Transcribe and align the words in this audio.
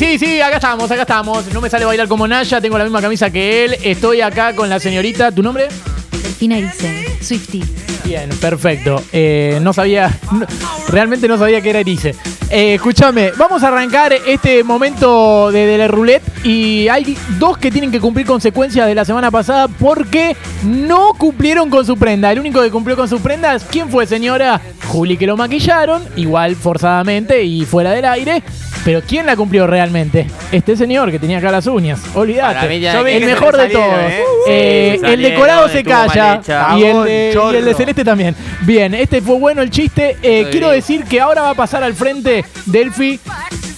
sí, 0.00 0.18
sí, 0.18 0.40
acá 0.40 0.56
estamos, 0.56 0.90
acá 0.90 1.02
estamos. 1.02 1.52
No 1.52 1.60
me 1.60 1.68
sale 1.68 1.84
bailar 1.84 2.08
como 2.08 2.26
Naya, 2.26 2.60
tengo 2.60 2.78
la 2.78 2.84
misma 2.84 3.00
camisa 3.02 3.30
que 3.30 3.64
él. 3.64 3.76
Estoy 3.82 4.20
acá 4.22 4.54
con 4.54 4.68
la 4.68 4.80
señorita. 4.80 5.30
¿Tu 5.30 5.42
nombre? 5.42 5.68
Delfina 6.10 6.58
Erice, 6.58 7.18
Swifty. 7.20 7.62
Bien, 8.04 8.28
perfecto. 8.40 9.02
Eh, 9.12 9.58
no 9.62 9.72
sabía, 9.72 10.10
no- 10.32 10.46
realmente 10.88 11.28
no 11.28 11.36
sabía 11.38 11.60
que 11.60 11.70
era 11.70 11.80
Erice. 11.80 12.14
Eh, 12.48 12.74
escúchame, 12.74 13.30
vamos 13.36 13.62
a 13.62 13.68
arrancar 13.68 14.12
este 14.12 14.64
momento 14.64 15.52
de, 15.52 15.66
de 15.66 15.78
la 15.78 15.86
roulette 15.86 16.22
y 16.44 16.88
hay 16.88 17.16
dos 17.38 17.58
que 17.58 17.70
tienen 17.70 17.92
que 17.92 18.00
cumplir 18.00 18.26
consecuencias 18.26 18.88
de 18.88 18.94
la 18.96 19.04
semana 19.04 19.30
pasada 19.30 19.68
porque 19.68 20.34
no 20.64 21.12
cumplieron 21.16 21.70
con 21.70 21.86
su 21.86 21.96
prenda. 21.96 22.32
El 22.32 22.40
único 22.40 22.60
que 22.62 22.70
cumplió 22.70 22.96
con 22.96 23.08
su 23.08 23.20
prenda, 23.20 23.56
¿quién 23.70 23.88
fue, 23.90 24.06
señora? 24.06 24.60
Juli, 24.88 25.16
que 25.16 25.26
lo 25.28 25.36
maquillaron, 25.36 26.02
igual 26.16 26.56
forzadamente 26.56 27.44
y 27.44 27.64
fuera 27.64 27.92
del 27.92 28.06
aire. 28.06 28.42
Pero 28.84 29.02
¿quién 29.06 29.26
la 29.26 29.36
cumplió 29.36 29.66
realmente? 29.66 30.26
Este 30.52 30.76
señor 30.76 31.10
que 31.10 31.18
tenía 31.18 31.38
acá 31.38 31.50
las 31.50 31.66
uñas. 31.66 32.00
Olvídate. 32.14 32.76
el 32.76 33.20
se 33.20 33.26
mejor 33.26 33.56
de 33.56 33.68
todos. 33.68 33.94
¿eh? 33.98 34.22
Eh, 34.48 34.96
Sí, 35.00 35.06
el 35.06 35.22
decorado 35.22 35.68
se 35.68 35.84
calla. 35.84 36.40
Y 36.78 36.84
el, 36.84 37.04
de, 37.04 37.38
y 37.52 37.56
el 37.56 37.64
de. 37.64 37.74
Celeste 37.74 38.04
también. 38.04 38.34
Bien, 38.62 38.94
este 38.94 39.20
fue 39.20 39.38
bueno 39.38 39.60
el 39.62 39.70
chiste. 39.70 40.16
Eh, 40.22 40.48
quiero 40.50 40.70
decir 40.70 41.04
que 41.04 41.20
ahora 41.20 41.42
va 41.42 41.50
a 41.50 41.54
pasar 41.54 41.82
al 41.84 41.94
frente 41.94 42.44
Delphi. 42.66 43.20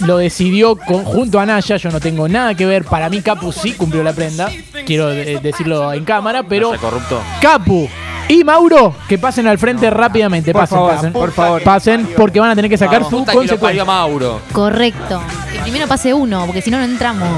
Lo 0.06 0.16
decidió 0.18 0.76
con- 0.76 1.04
junto 1.04 1.38
a 1.40 1.46
Naya. 1.46 1.76
Yo 1.76 1.90
no 1.90 2.00
tengo 2.00 2.28
nada 2.28 2.54
que 2.54 2.66
ver. 2.66 2.84
Para 2.84 3.08
mí, 3.08 3.20
Capu 3.22 3.52
sí 3.52 3.72
cumplió 3.72 4.02
la 4.02 4.12
prenda. 4.12 4.50
Quiero 4.86 5.08
decirlo 5.08 5.92
en 5.92 6.04
cámara. 6.04 6.42
Pero 6.48 6.74
corrupto. 6.80 7.20
Capu 7.40 7.88
y 8.28 8.44
Mauro, 8.44 8.94
que 9.08 9.18
pasen 9.18 9.46
al 9.46 9.58
frente 9.58 9.90
rápidamente. 9.90 10.52
Por 10.52 10.62
pasen, 10.62 10.76
favor, 10.78 10.94
pasen. 10.94 11.12
por 11.12 11.32
favor. 11.32 11.62
Pasen 11.62 12.08
porque 12.16 12.40
van 12.40 12.50
a 12.50 12.54
tener 12.54 12.70
que 12.70 12.78
sacar 12.78 13.04
su 13.04 13.24
consecuencia. 13.24 13.84
Mauro. 13.84 14.40
Correcto. 14.52 15.20
Y 15.54 15.58
primero 15.58 15.86
pase 15.86 16.12
uno, 16.14 16.44
porque 16.46 16.62
si 16.62 16.70
no, 16.70 16.78
no 16.78 16.84
entramos. 16.84 17.28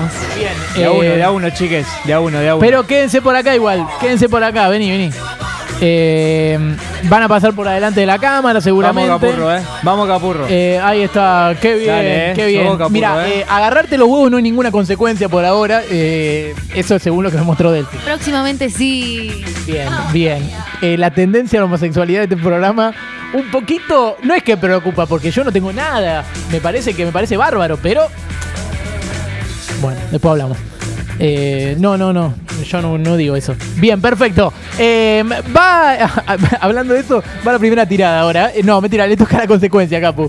De 0.76 0.84
a 0.84 0.90
uno, 0.90 1.02
de 1.02 1.22
a 1.22 1.30
uno, 1.30 1.50
chiques. 1.50 1.86
De 2.04 2.12
a 2.12 2.20
uno, 2.20 2.38
de 2.38 2.48
a 2.48 2.54
uno. 2.54 2.60
Pero 2.60 2.86
quédense 2.86 3.20
por 3.20 3.34
acá 3.34 3.54
igual, 3.54 3.86
quédense 4.00 4.28
por 4.28 4.42
acá, 4.42 4.68
vení, 4.68 4.90
vení. 4.90 5.10
Eh, 5.80 6.58
van 7.08 7.22
a 7.24 7.28
pasar 7.28 7.52
por 7.52 7.66
adelante 7.68 8.00
de 8.00 8.06
la 8.06 8.18
cámara 8.18 8.60
seguramente. 8.60 9.08
Vamos, 9.10 9.26
Capurro, 9.26 9.54
eh. 9.56 9.62
Vamos, 9.82 10.08
Capurro. 10.08 10.46
Eh, 10.48 10.80
ahí 10.82 11.02
está, 11.02 11.54
qué 11.60 11.74
bien, 11.74 11.88
Dale, 11.88 12.30
eh. 12.30 12.32
qué 12.34 12.46
bien. 12.46 12.68
Capurro, 12.68 12.90
Mira, 12.90 13.28
eh. 13.28 13.40
eh, 13.40 13.46
agarrarte 13.48 13.98
los 13.98 14.08
huevos 14.08 14.30
no 14.30 14.36
hay 14.36 14.42
ninguna 14.42 14.70
consecuencia 14.70 15.28
por 15.28 15.44
ahora. 15.44 15.82
eh, 15.90 16.54
eso 16.74 16.94
es 16.94 17.02
según 17.02 17.24
lo 17.24 17.30
que 17.30 17.36
me 17.38 17.42
mostró 17.44 17.72
Delphi. 17.72 17.98
Próximamente 17.98 18.70
sí. 18.70 19.44
Bien, 19.66 19.88
bien. 20.12 20.48
Eh, 20.80 20.96
la 20.96 21.10
tendencia 21.10 21.58
a 21.58 21.62
la 21.62 21.66
homosexualidad 21.66 22.20
de 22.20 22.34
este 22.34 22.36
programa, 22.36 22.94
un 23.32 23.50
poquito, 23.50 24.16
no 24.22 24.34
es 24.34 24.42
que 24.42 24.56
preocupa, 24.56 25.06
porque 25.06 25.30
yo 25.30 25.42
no 25.44 25.50
tengo 25.52 25.72
nada. 25.72 26.24
Me 26.52 26.60
parece 26.60 26.94
que 26.94 27.04
me 27.04 27.12
parece 27.12 27.36
bárbaro, 27.36 27.78
pero. 27.82 28.02
Bueno, 29.80 30.00
después 30.10 30.30
hablamos. 30.32 30.56
Eh, 31.18 31.76
no, 31.78 31.96
no, 31.98 32.12
no. 32.12 32.34
Yo 32.64 32.82
no, 32.82 32.98
no 32.98 33.16
digo 33.16 33.36
eso. 33.36 33.54
Bien, 33.76 34.00
perfecto. 34.00 34.52
Eh, 34.78 35.22
va. 35.56 35.94
Hablando 36.60 36.94
de 36.94 37.00
eso, 37.00 37.22
va 37.46 37.52
la 37.52 37.58
primera 37.58 37.86
tirada 37.86 38.20
ahora. 38.20 38.50
Eh, 38.54 38.62
no, 38.62 38.80
mentira, 38.80 39.06
le 39.06 39.16
toca 39.16 39.38
la 39.38 39.46
consecuencia, 39.46 40.00
Capu. 40.00 40.28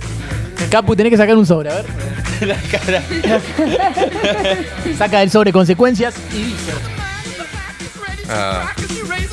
Capu, 0.69 0.95
tenés 0.95 1.11
que 1.11 1.17
sacar 1.17 1.35
un 1.37 1.45
sobre, 1.45 1.69
a 1.69 1.75
ver. 1.75 1.85
La 2.41 2.55
cara. 2.55 3.01
Saca 4.97 5.23
el 5.23 5.31
sobre 5.31 5.53
consecuencias 5.53 6.15
y 6.33 6.43
dice. 6.43 6.71
Ah, 8.29 8.71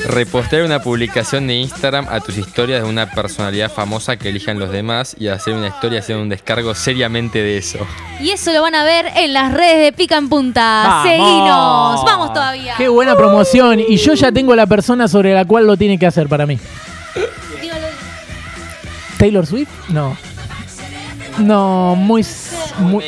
repostear 0.07 0.63
una 0.65 0.81
publicación 0.81 1.47
de 1.47 1.55
Instagram 1.55 2.07
a 2.11 2.21
tus 2.21 2.37
historias 2.37 2.83
de 2.83 2.89
una 2.89 3.11
personalidad 3.11 3.71
famosa 3.71 4.17
que 4.17 4.29
elijan 4.29 4.59
los 4.59 4.71
demás 4.71 5.17
y 5.19 5.29
hacer 5.29 5.55
una 5.55 5.69
historia 5.69 6.01
haciendo 6.01 6.23
un 6.23 6.29
descargo 6.29 6.75
seriamente 6.75 7.43
de 7.43 7.57
eso. 7.59 7.79
Y 8.21 8.31
eso 8.31 8.53
lo 8.53 8.63
van 8.63 8.75
a 8.75 8.85
ver 8.85 9.07
en 9.17 9.33
las 9.33 9.53
redes 9.53 9.81
de 9.85 9.93
Pica 9.93 10.17
en 10.17 10.29
Punta. 10.29 10.85
¡Vamos! 10.87 11.09
Seguinos. 11.09 12.05
Vamos 12.05 12.33
todavía. 12.33 12.75
Qué 12.77 12.89
buena 12.89 13.17
promoción. 13.17 13.81
Y 13.81 13.97
yo 13.97 14.15
ya 14.15 14.33
tengo 14.33 14.55
la 14.55 14.67
persona 14.67 15.09
sobre 15.09 15.35
la 15.35 15.45
cual 15.45 15.67
lo 15.67 15.77
tiene 15.77 15.99
que 15.99 16.07
hacer 16.07 16.29
para 16.29 16.47
mí. 16.47 16.59
¿Taylor 19.19 19.47
Swift? 19.47 19.69
No. 19.89 20.17
No, 21.39 21.95
muy. 21.97 22.27
muy 22.79 23.05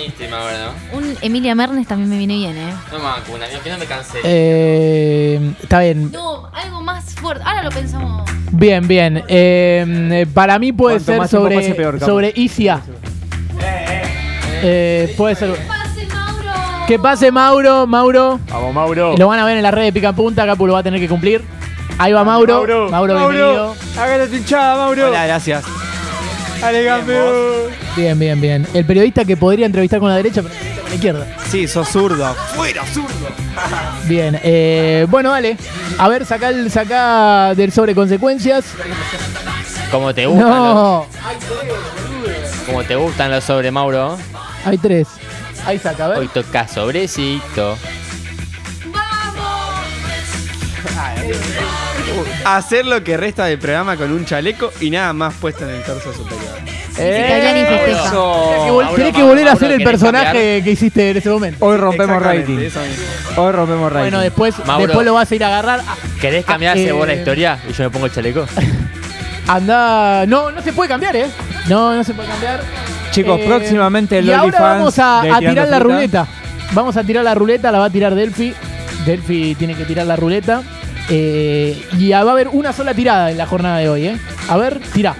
Un 0.93 1.17
Emilia 1.21 1.55
Mernes 1.55 1.87
también 1.87 2.09
me 2.09 2.19
viene 2.19 2.37
bien, 2.37 2.57
¿eh? 2.57 2.75
No 2.91 2.99
me 2.99 3.05
vacuna, 3.05 3.47
que 3.63 3.71
no 3.71 3.79
me 3.79 3.85
cansé. 3.85 4.19
eh, 4.25 5.55
está 5.63 5.81
bien. 5.81 6.11
No, 6.11 6.51
fuerte. 7.25 7.45
Ahora 7.45 7.63
lo 7.63 7.71
pensamos. 7.71 8.31
Bien, 8.53 8.87
bien. 8.87 9.25
Eh, 9.27 9.85
eh, 9.87 10.27
para 10.33 10.59
mí 10.59 10.73
puede 10.73 10.97
Cuanto 10.97 11.13
ser 11.13 11.19
más 11.19 11.31
tiempo 11.31 11.45
sobre, 11.47 11.57
pase, 11.57 11.75
peor, 11.75 11.95
Capu. 11.99 12.07
sobre 12.07 12.33
Easy 12.37 12.69
A. 12.69 12.81
Eh, 14.63 15.13
puede 15.17 15.35
ser. 15.35 15.51
¡Pase, 15.67 16.07
Mauro! 16.07 16.87
Que 16.87 16.99
pase 16.99 17.33
Mauro, 17.33 17.87
Mauro. 17.87 18.41
Vamos, 18.51 18.75
Mauro. 18.75 19.17
Lo 19.17 19.27
van 19.29 19.41
a 19.41 19.45
ver 19.45 19.57
en 19.57 19.63
la 19.63 19.71
red 19.71 19.85
de 19.85 19.93
Pica 19.93 20.11
en 20.11 20.15
Punta. 20.15 20.47
Capu 20.47 20.67
lo 20.67 20.75
va 20.75 20.79
a 20.81 20.83
tener 20.83 21.01
que 21.01 21.09
cumplir. 21.09 21.43
Ahí 21.99 22.13
va 22.13 22.25
Mauro. 22.25 22.89
Mauro, 22.91 23.15
bienvenido. 23.17 23.75
Hágale 23.99 24.27
tu 24.29 24.37
hinchada, 24.37 24.77
Mauro. 24.77 25.09
Hola, 25.09 25.27
gracias. 25.27 25.65
Dale, 26.61 26.85
campeón. 26.85 27.33
Bien, 27.97 28.19
bien, 28.19 28.41
bien. 28.41 28.67
El 28.75 28.85
periodista 28.85 29.25
que 29.25 29.37
podría 29.37 29.67
entrevistar 29.67 30.01
con 30.01 30.09
la 30.09 30.17
derecha, 30.17 30.43
pero 30.43 30.55
la 30.95 30.97
izquierda. 30.97 31.27
Sí, 31.51 31.67
sos 31.69 31.89
zurdo. 31.89 32.35
Bien, 34.05 34.39
eh, 34.43 35.07
bueno, 35.09 35.31
dale. 35.31 35.57
A 35.99 36.09
ver, 36.09 36.25
saca, 36.25 36.49
el, 36.49 36.71
saca 36.71 37.55
del 37.55 37.73
sobre 37.73 37.95
consecuencias. 37.95 38.65
Como 39.91 40.15
te 40.15 40.27
gustan, 40.27 40.49
los, 40.49 40.75
No, 40.75 41.07
como 42.67 42.85
te 42.85 42.97
gustan 42.97 43.31
los 43.31 43.45
sobre 43.45 43.71
Mauro. 43.71 44.17
hay 44.65 44.79
tres. 44.79 45.09
Ahí 45.67 45.79
saca, 45.79 46.07
a 46.07 46.09
ver. 46.09 46.19
Hoy 46.19 46.29
toca 46.29 46.69
sobrecito. 46.69 47.77
Hacer 52.45 52.87
lo 52.87 53.03
que 53.03 53.17
resta 53.17 53.47
del 53.47 53.59
programa 53.59 53.97
con 53.97 54.13
un 54.13 54.25
chaleco 54.25 54.73
y 54.81 54.91
nada 54.91 55.13
más 55.13 55.35
puesto 55.35 55.69
en 55.69 55.77
el 55.77 55.83
torso 55.83 56.13
superior. 56.13 56.55
Tenés 56.97 57.27
que, 59.13 59.13
Mauro, 59.13 59.27
volver 59.27 59.49
a 59.49 59.53
hacer 59.53 59.73
el 59.73 59.79
¿querés 59.79 59.91
personaje 59.91 60.63
que 60.63 60.71
hiciste 60.71 61.11
en 61.11 61.17
ese 61.17 61.29
momento. 61.29 61.65
Hoy 61.65 61.77
rompemos 61.77 62.23
rating. 62.23 62.69
Hoy 63.37 63.53
rompemos 63.53 63.93
rating. 63.93 64.03
Bueno, 64.11 64.21
después, 64.21 64.55
Mauro. 64.65 64.87
después 64.87 65.05
lo 65.07 65.15
vas 65.15 65.31
a 65.31 65.35
ir 65.35 65.43
a 65.45 65.49
agarrar. 65.49 65.81
Ah, 65.89 65.97
¿Querés 66.21 66.45
cambiar 66.45 66.77
Ah, 66.77 66.81
eh, 66.81 66.93
la 67.07 67.15
historia? 67.15 67.59
Y 67.69 67.73
yo 67.73 67.85
me 67.85 67.91
pongo 67.91 68.07
el 68.07 68.13
chaleco. 68.13 68.47
Anda. 69.49 70.25
No, 70.27 70.51
no 70.53 70.63
se 70.63 70.73
puede 70.73 70.89
cambiar, 70.89 71.17
¿eh? 71.17 71.27
No, 71.69 71.95
no 71.95 72.05
se 72.05 72.15
puede 72.15 72.29
cambiar. 72.29 72.61
Chicos, 73.11 73.41
Eh, 73.41 73.45
próximamente 73.47 74.19
el 74.19 74.27
Y 74.27 74.33
ahora 74.33 74.61
vamos 74.61 74.99
a, 74.99 75.21
a 75.21 75.39
tirar 75.41 75.69
la 75.69 75.79
Fruta. 75.79 75.95
ruleta. 75.97 76.27
Vamos 76.73 76.97
a 76.97 77.05
tirar 77.05 77.25
la 77.25 77.35
ruleta, 77.35 77.71
la 77.73 77.79
va 77.81 77.87
a 77.87 77.91
tirar 77.91 78.15
Delphi. 78.15 78.55
Delphi 79.05 79.55
tiene 79.57 79.75
que 79.75 79.85
tirar 79.85 80.07
la 80.07 80.17
ruleta. 80.17 80.63
Eh, 81.11 81.87
y 81.99 82.11
va 82.11 82.19
a 82.19 82.21
haber 82.33 82.49
una 82.49 82.73
sola 82.73 82.95
tirada 82.95 83.31
en 83.31 83.39
la 83.39 83.47
jornada 83.47 83.79
de 83.79 83.89
hoy, 83.89 84.07
¿eh? 84.07 84.19
A 84.49 84.57
ver, 84.57 84.81
tira. 84.93 85.15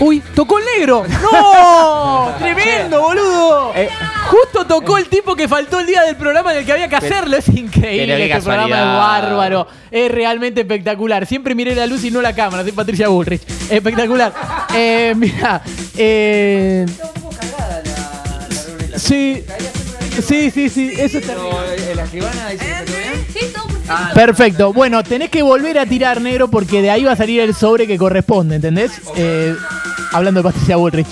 ¡Uy! 0.00 0.22
¡Tocó 0.34 0.58
el 0.58 0.64
negro! 0.76 1.04
¡No! 1.08 2.32
¡Tremendo, 2.38 3.00
boludo! 3.00 3.72
Eh, 3.76 3.88
Justo 4.26 4.66
tocó 4.66 4.98
el 4.98 5.08
tipo 5.08 5.36
que 5.36 5.46
faltó 5.46 5.78
el 5.80 5.86
día 5.86 6.02
del 6.02 6.16
programa 6.16 6.52
en 6.52 6.58
el 6.58 6.64
que 6.64 6.72
había 6.72 6.88
que 6.88 6.96
hacerlo. 6.96 7.36
Es 7.36 7.48
increíble. 7.48 8.24
este 8.24 8.40
programa 8.42 8.76
es 8.76 8.84
bárbaro. 8.84 9.68
Es 9.90 10.10
realmente 10.10 10.62
espectacular. 10.62 11.26
Siempre 11.26 11.54
miré 11.54 11.74
la 11.74 11.86
luz 11.86 12.04
y 12.04 12.10
no 12.10 12.22
la 12.22 12.34
cámara. 12.34 12.62
Soy 12.62 12.72
Patricia 12.72 13.08
Bullrich. 13.08 13.42
Espectacular. 13.70 14.32
eh, 14.74 15.12
mira. 15.16 15.62
Eh, 15.96 16.86
sí. 18.96 19.44
Sí, 20.22 20.50
sí, 20.50 20.68
sí. 20.68 20.92
Eso 20.96 21.18
está 21.18 21.34
¿La 21.94 22.04
escribana 22.04 22.48
dice 22.50 22.64
que 22.64 22.84
todo 22.84 22.96
bien? 22.96 23.26
Sí, 23.32 23.46
todo 23.54 23.66
perfecto. 23.66 24.14
Perfecto. 24.14 24.72
Bueno, 24.72 25.02
tenés 25.02 25.30
que 25.30 25.42
volver 25.42 25.78
a 25.78 25.86
tirar 25.86 26.20
negro 26.20 26.48
porque 26.48 26.82
de 26.82 26.90
ahí 26.90 27.04
va 27.04 27.12
a 27.12 27.16
salir 27.16 27.40
el 27.40 27.54
sobre 27.54 27.86
que 27.86 27.98
corresponde, 27.98 28.56
¿entendés? 28.56 28.92
Eh, 29.16 29.54
hablando 30.12 30.40
de 30.40 30.44
Patricia 30.44 30.76
Bullrich. 30.76 31.06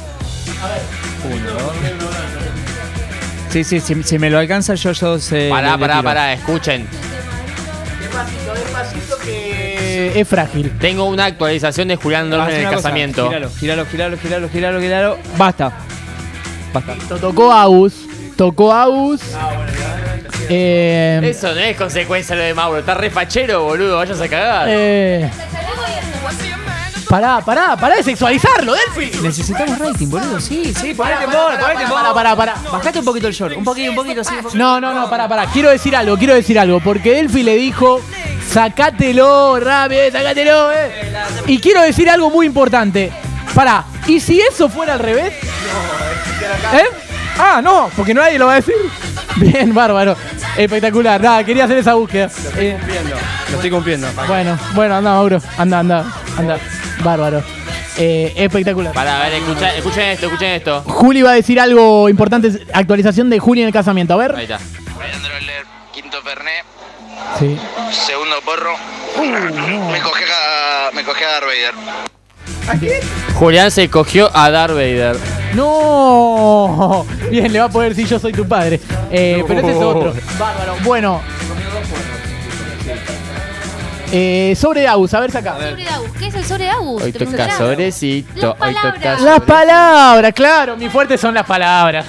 Sí, 3.50 3.64
sí, 3.64 3.81
si, 3.81 4.02
si 4.02 4.19
me 4.19 4.31
lo 4.31 4.38
alcanza 4.38 4.75
yo, 4.75 4.93
yo 4.93 5.19
sé. 5.19 5.49
Pará, 5.50 5.76
pará, 5.76 6.02
pará, 6.02 6.32
escuchen. 6.32 6.87
Despacito, 8.00 8.54
despacito 8.54 9.19
que 9.19 10.20
es 10.20 10.28
frágil. 10.28 10.72
Tengo 10.78 11.04
una 11.04 11.26
actualización 11.26 11.88
de 11.88 11.96
Julián 11.96 12.32
Haz 12.32 12.50
en 12.50 12.60
el 12.66 12.70
casamiento. 12.70 13.26
Gíralo, 13.26 13.50
gíralo, 13.50 13.87
gíralo, 13.87 14.16
gíralo, 14.16 14.49
gíralo, 14.49 14.81
gíralo. 14.81 15.19
Basta. 15.37 15.72
Basta. 16.72 16.96
Lo 17.10 17.16
tocó 17.19 17.52
Agus. 17.52 18.06
Tocó 18.42 18.72
Agus. 18.72 19.20
Eh, 20.48 21.20
Eso 21.22 21.54
no 21.54 21.60
es 21.60 21.76
consecuencia 21.76 22.34
lo 22.34 22.42
de 22.42 22.52
Mauro. 22.54 22.80
Está 22.80 22.94
re 22.94 23.08
fachero, 23.08 23.62
boludo. 23.62 23.98
Vayas 23.98 24.20
a 24.20 24.26
cagar. 24.28 24.66
eh, 24.68 25.30
pará, 27.08 27.40
pará, 27.40 27.76
pará 27.76 27.94
de 27.94 28.02
sexualizarlo, 28.02 28.74
Delphi. 28.74 29.16
Necesitamos 29.22 29.78
rating, 29.78 30.08
boludo. 30.08 30.40
Sí, 30.40 30.74
sí, 30.74 30.92
ponete 30.92 31.24
Pará, 31.24 31.50
por, 31.50 31.60
ponete 31.60 31.86
por. 31.86 31.94
pará, 31.94 32.12
pará, 32.14 32.34
pará. 32.36 32.54
Bajate 32.72 32.98
un 32.98 33.04
poquito 33.04 33.28
el 33.28 33.32
short. 33.32 33.56
Un 33.56 33.62
poquito, 33.62 33.90
un 33.90 33.94
poquito, 33.96 34.24
sí. 34.24 34.34
un 34.34 34.42
poquito. 34.42 34.58
No, 34.58 34.80
no, 34.80 34.92
no, 34.92 35.08
pará, 35.08 35.28
pará. 35.28 35.46
Quiero 35.46 35.70
decir 35.70 35.94
algo, 35.94 36.16
quiero 36.18 36.34
decir 36.34 36.58
algo. 36.58 36.80
Porque 36.80 37.12
Delphi 37.12 37.44
le 37.44 37.54
dijo, 37.54 38.00
sacátelo, 38.50 39.60
rápido, 39.60 40.02
sacátelo, 40.10 40.72
eh. 40.72 41.12
Y 41.46 41.60
quiero 41.60 41.80
decir 41.82 42.10
algo 42.10 42.28
muy 42.28 42.46
importante. 42.46 43.12
Pará, 43.54 43.84
¿y 44.08 44.18
si 44.18 44.40
eso 44.40 44.68
fuera 44.68 44.94
al 44.94 44.98
revés? 44.98 45.32
¿Eh? 46.74 47.12
Ah, 47.38 47.61
no, 47.62 47.90
porque 47.96 48.14
nadie 48.14 48.38
lo 48.38 48.46
va 48.46 48.52
a 48.52 48.56
decir. 48.56 48.75
Bien, 49.37 49.73
bárbaro. 49.75 50.17
Espectacular. 50.56 51.20
Nada, 51.20 51.43
quería 51.44 51.64
hacer 51.64 51.79
esa 51.79 51.94
búsqueda. 51.94 52.31
Eh, 52.56 52.79
Lo 53.50 53.56
estoy 53.56 53.70
cumpliendo. 53.70 54.06
bueno, 54.29 54.58
bueno, 54.75 54.94
anda, 54.96 55.11
Mauro. 55.12 55.40
Anda, 55.56 55.79
anda, 55.81 56.05
anda. 56.38 56.58
Bárbaro. 57.02 57.43
Eh, 57.99 58.32
espectacular. 58.37 58.93
Para, 58.93 59.20
a 59.20 59.29
ver, 59.29 59.34
escucha- 59.34 59.75
escuchen 59.76 60.08
esto, 60.08 60.26
escuchen 60.26 60.50
esto. 60.52 60.82
Juli 60.87 61.23
va 61.23 61.32
a 61.32 61.34
decir 61.34 61.58
algo 61.61 62.08
importante. 62.08 62.50
Actualización 62.73 63.29
de 63.31 63.38
Juli 63.38 63.61
en 63.62 63.67
el 63.69 63.73
casamiento. 63.73 64.14
A 64.14 64.17
ver. 64.19 64.35
Ahí 64.35 64.44
está. 64.44 64.58
Quinto 65.93 66.23
Fernet, 66.23 66.64
Sí. 67.38 67.58
segundo 68.06 68.37
porro. 68.44 68.75
Me 69.20 70.00
cogí 70.00 70.25
a, 70.25 70.90
me 70.94 71.05
cogí 71.05 71.23
a 71.25 71.28
Darth 71.28 71.44
Vader. 71.46 73.02
Julián 73.35 73.70
se 73.70 73.90
cogió 73.90 74.31
a 74.35 74.50
Darth 74.50 74.73
Vader. 74.75 75.17
No. 75.56 77.06
Bien, 77.31 77.52
le 77.52 77.58
va 77.58 77.66
a 77.66 77.69
poder 77.69 77.90
decir 77.94 78.06
yo 78.06 78.19
soy 78.19 78.32
tu 78.32 78.46
padre. 78.46 78.81
Eh, 79.10 79.44
pero 79.46 79.60
ese 79.60 79.70
es 79.70 79.76
otro. 79.76 80.14
Bárbaro. 80.38 80.76
Bueno. 80.82 81.20
Eh, 84.14 84.54
sobre 84.58 84.87
Agus, 84.87 85.14
a 85.14 85.20
ver 85.20 85.31
saca. 85.31 85.54
Sobre 85.54 85.88
Agus. 85.88 86.10
¿Qué 86.19 86.26
es 86.26 86.34
el 86.34 86.44
sobre 86.44 86.69
Agus? 86.69 87.02
Hoy 87.02 87.12
¿Te 87.12 87.25
toca 87.25 87.56
sobrecito. 87.56 88.56
Las 88.58 88.69
Hoy 88.69 88.75
toca 88.75 88.93
palabras. 88.93 89.22
Las 89.22 89.40
palabras, 89.40 90.32
claro. 90.34 90.76
Mi 90.76 90.88
fuerte 90.88 91.16
son 91.16 91.34
las 91.34 91.46
palabras. 91.46 92.06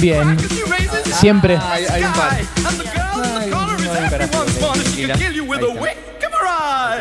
Bien. 0.00 0.36
Siempre. 1.14 1.56
Hay, 1.56 1.84
hay 1.84 2.02
un 2.02 2.12
par. 2.12 2.40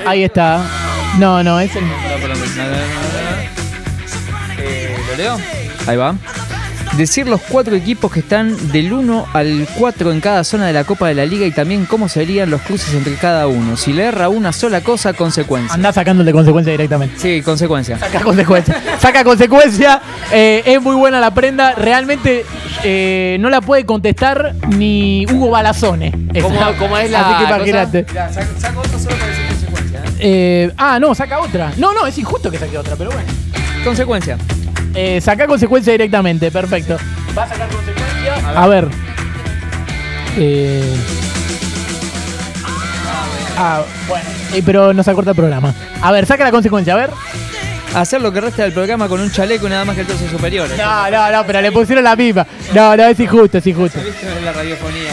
Ahí 0.06 0.23
está. 0.23 0.62
No, 1.18 1.44
no, 1.44 1.59
es 1.59 1.75
el. 1.75 1.83
¿Lo 5.11 5.17
leo? 5.17 5.37
Ahí 5.87 5.97
va. 5.97 6.15
Decir 6.97 7.25
los 7.25 7.39
cuatro 7.41 7.73
equipos 7.73 8.11
que 8.11 8.19
están 8.19 8.71
del 8.73 8.91
1 8.91 9.27
al 9.31 9.65
4 9.77 10.11
en 10.11 10.19
cada 10.19 10.43
zona 10.43 10.67
de 10.67 10.73
la 10.73 10.83
Copa 10.83 11.07
de 11.07 11.15
la 11.15 11.25
Liga 11.25 11.45
y 11.45 11.51
también 11.51 11.85
cómo 11.85 12.09
serían 12.09 12.49
los 12.49 12.61
cruces 12.61 12.93
entre 12.93 13.15
cada 13.15 13.47
uno. 13.47 13.77
Si 13.77 13.93
le 13.93 14.03
erra 14.03 14.27
una 14.27 14.51
sola 14.51 14.81
cosa, 14.81 15.13
consecuencia. 15.13 15.73
Andá 15.73 15.93
sacándole 15.93 16.33
consecuencia 16.33 16.71
directamente. 16.71 17.17
Sí, 17.17 17.41
consecuencia. 17.41 17.97
Saca 17.97 18.19
consecuencia. 18.19 18.81
Saca 18.99 19.23
consecuencia. 19.23 20.01
Eh, 20.33 20.63
es 20.65 20.81
muy 20.81 20.95
buena 20.97 21.21
la 21.21 21.33
prenda. 21.33 21.75
Realmente 21.75 22.45
eh, 22.83 23.37
no 23.39 23.49
la 23.49 23.61
puede 23.61 23.85
contestar 23.85 24.53
ni 24.67 25.25
Hugo 25.31 25.49
Balazone. 25.49 26.11
¿Cómo- 26.41 26.97
es 26.97 27.09
la 27.09 27.29
Así 27.37 27.45
que 27.45 27.49
imagínate. 27.53 28.05
saca 28.59 28.79
otra 28.79 28.99
solo 28.99 29.15
para 29.15 29.27
decir 29.27 29.45
consecuencia. 29.47 30.01
Eh, 30.19 30.71
ah, 30.77 30.99
no, 30.99 31.15
saca 31.15 31.39
otra. 31.39 31.71
No, 31.77 31.93
no, 31.93 32.05
es 32.05 32.17
injusto 32.17 32.51
que 32.51 32.57
saque 32.59 32.77
otra, 32.77 32.97
pero 32.97 33.11
bueno. 33.11 33.27
Consecuencia. 33.85 34.37
Eh, 34.93 35.21
saca 35.21 35.47
consecuencia 35.47 35.91
directamente, 35.91 36.51
perfecto. 36.51 36.97
¿Va 37.38 37.43
a 37.43 37.47
sacar 37.47 37.69
consecuencia? 37.69 38.61
A 38.61 38.67
ver. 38.67 38.88
Eh, 40.38 40.95
ah, 43.57 43.83
bueno. 44.07 44.25
Eh, 44.53 44.61
pero 44.65 44.93
nos 44.93 45.07
acorta 45.07 45.31
el 45.31 45.35
programa. 45.35 45.73
A 46.01 46.11
ver, 46.11 46.25
saca 46.25 46.43
la 46.43 46.51
consecuencia, 46.51 46.93
a 46.93 46.97
ver. 46.97 47.09
Hacer 47.93 48.21
lo 48.21 48.31
que 48.31 48.39
resta 48.39 48.63
del 48.63 48.71
programa 48.71 49.07
con 49.07 49.19
un 49.19 49.31
chaleco 49.31 49.67
nada 49.67 49.83
más 49.83 49.95
que 49.95 50.01
el 50.01 50.07
torso 50.07 50.27
superior. 50.29 50.69
No, 50.77 51.11
no, 51.11 51.31
no, 51.31 51.45
pero 51.45 51.61
le 51.61 51.71
pusieron 51.71 52.03
la 52.03 52.15
pipa. 52.15 52.47
No, 52.73 52.95
no, 52.95 53.03
es 53.03 53.19
injusto, 53.19 53.57
es 53.57 53.67
injusto. 53.67 53.99
¿Viste 53.99 54.27
la 54.44 54.53
radiofonía? 54.53 55.11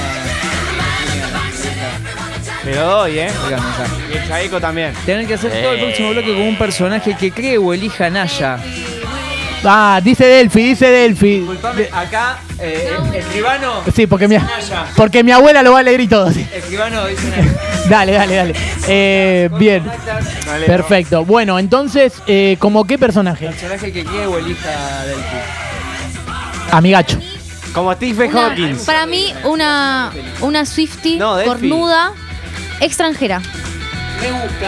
Me 2.64 2.74
lo 2.74 2.86
doy, 2.86 3.18
¿eh? 3.18 3.30
Y 4.12 4.16
el 4.16 4.28
chaleco 4.28 4.60
también. 4.60 4.92
Tener 5.06 5.26
que 5.26 5.34
hacer 5.34 5.50
todo 5.50 5.72
el 5.72 5.80
próximo 5.80 6.10
bloque 6.10 6.32
con 6.32 6.42
un 6.42 6.58
personaje 6.58 7.16
que 7.16 7.32
cree 7.32 7.58
o 7.58 7.72
elija 7.72 8.10
Naya. 8.10 8.58
Ah, 9.64 10.00
dice 10.02 10.24
Delphi, 10.24 10.62
dice 10.68 10.86
Delphi. 10.88 11.38
Disculpame, 11.40 11.88
acá, 11.92 12.38
eh, 12.60 12.90
escribano. 13.16 13.82
Sí, 13.94 14.06
porque 14.06 14.28
mi, 14.28 14.36
porque 14.96 15.24
mi 15.24 15.32
abuela 15.32 15.62
lo 15.62 15.72
va 15.72 15.80
a 15.80 15.82
leer 15.82 16.00
y 16.00 16.06
todo. 16.08 16.30
sí. 16.32 16.46
Escribano 16.54 17.06
dice 17.06 17.28
Naya. 17.30 17.54
Dale, 17.88 18.12
dale, 18.12 18.34
dale. 18.36 18.54
Eh, 18.86 19.50
bien, 19.58 19.84
perfecto. 20.66 21.24
Bueno, 21.24 21.58
entonces, 21.58 22.14
eh, 22.26 22.56
¿como 22.60 22.86
qué 22.86 22.98
personaje? 22.98 23.46
Personaje 23.46 23.92
que 23.92 24.04
cree 24.04 24.26
o 24.26 24.38
elija 24.38 25.04
Delphi. 25.06 25.36
Amigacho. 26.70 27.18
Como 27.72 27.88
Una- 27.90 28.46
Hawkins. 28.46 28.82
para 28.84 29.06
mí, 29.06 29.32
una, 29.44 30.10
una 30.40 30.64
Swifty 30.66 31.16
No, 31.16 31.36
cornuda 31.44 32.12
extranjera. 32.80 33.40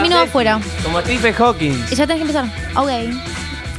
Vino 0.01 0.19
afuera. 0.19 0.59
Como 0.83 0.99
Stephen 1.01 1.35
Hawkins. 1.37 1.91
Y 1.91 1.95
ya 1.95 2.07
tenés 2.07 2.23
que 2.23 2.31
empezar. 2.31 2.45
Ok. 2.75 2.89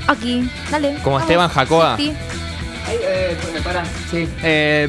Aquí. 0.06 0.50
Dale. 0.70 0.94
Como 1.02 1.16
vamos. 1.16 1.22
Esteban. 1.22 1.50
Swiftie. 1.96 2.14
Sí. 4.10 4.28
Eh, 4.43 4.88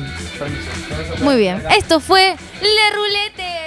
Muy 1.21 1.35
bien. 1.37 1.61
Esto 1.77 1.99
fue 1.99 2.35
Le 2.61 2.95
Rulete. 2.95 3.62